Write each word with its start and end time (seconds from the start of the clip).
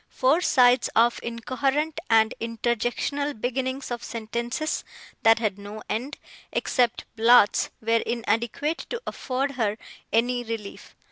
Four 0.09 0.41
sides 0.41 0.89
of 0.95 1.19
incoherent 1.21 1.99
and 2.09 2.33
interjectional 2.41 3.39
beginnings 3.39 3.91
of 3.91 4.03
sentences, 4.03 4.83
that 5.21 5.37
had 5.37 5.59
no 5.59 5.83
end, 5.87 6.17
except 6.51 7.05
blots, 7.15 7.69
were 7.83 8.01
inadequate 8.03 8.87
to 8.89 8.99
afford 9.05 9.51
her 9.51 9.77
any 10.11 10.43
relief. 10.43 10.95